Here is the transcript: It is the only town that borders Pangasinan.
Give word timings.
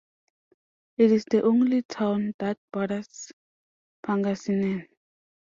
It 0.97 1.11
is 1.11 1.25
the 1.29 1.43
only 1.43 1.83
town 1.83 2.33
that 2.39 2.57
borders 2.73 3.31
Pangasinan. 4.03 4.87